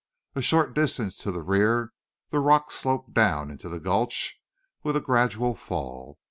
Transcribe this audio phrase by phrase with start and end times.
[0.33, 1.93] A short distance to the rear
[2.31, 4.41] the rocks sloped down into the gulch
[4.81, 6.17] with a gradual fall.